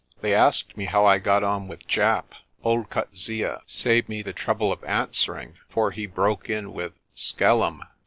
They 0.21 0.33
asked 0.33 0.75
me 0.77 0.85
how 0.85 1.05
I 1.05 1.19
got 1.19 1.43
on 1.43 1.67
with 1.67 1.87
Japp. 1.87 2.33
Old 2.63 2.89
Coetzee 2.89 3.45
saved 3.67 4.09
me 4.09 4.23
the 4.23 4.33
trouble 4.33 4.71
of 4.71 4.83
answering, 4.83 5.57
for 5.69 5.91
he 5.91 6.07
broke 6.07 6.49
in 6.49 6.73
with 6.73 6.93
Skellum! 7.13 7.83